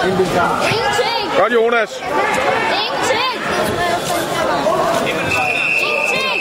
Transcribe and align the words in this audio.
Godt, 0.00 1.52
Jonas. 1.52 1.90
Ingenting! 2.00 3.40
Ingenting! 5.78 6.40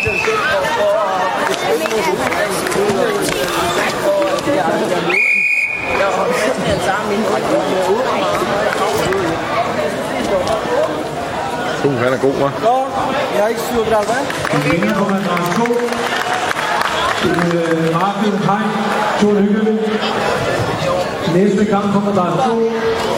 Uh, 11.86 12.00
han 12.00 12.14
er 12.14 12.18
god, 12.18 12.34
hva'? 12.34 12.52
Jeg 13.36 13.42
har 13.42 13.48
ikke 13.48 13.62
styr 13.62 13.84
på 13.84 13.90
det, 13.90 13.98
hvad? 14.10 14.24
Vinder 14.72 14.96
nummer 15.00 15.20
2. 15.56 15.64
Øh, 17.30 17.94
Martin 17.94 18.34
Hein, 18.48 18.70
Thor 19.20 19.34
Lykke. 19.34 19.80
Næste 21.36 21.66
kamp 21.66 21.94
kommer 21.94 22.14
der 22.14 22.48
2. 22.48 23.09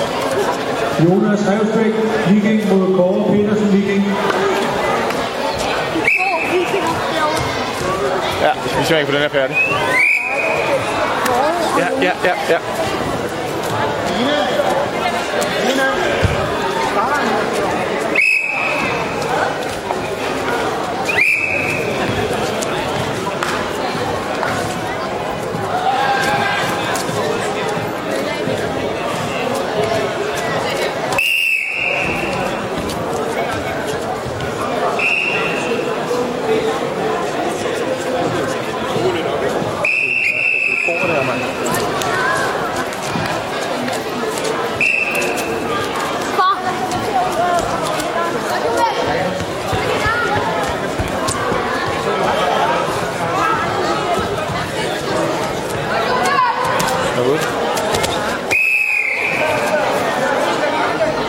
Jonas 1.04 1.40
Revsbæk, 1.48 1.94
Viking 2.30 2.78
mod 2.78 2.96
Kåre 2.96 3.34
Petersen, 3.34 3.73
Viking. 3.73 4.04
Ja, 8.42 8.52
vi 8.80 8.86
skal 8.86 8.98
ikke 9.00 9.12
på 9.12 9.16
den 9.16 9.22
her 9.22 9.30
færdig. 9.30 9.56
Ja, 11.80 11.88
ja, 12.02 12.12
ja, 12.23 12.34
ja. 12.50 12.59